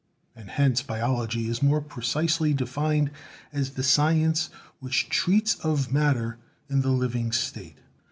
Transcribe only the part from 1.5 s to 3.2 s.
more precisely defined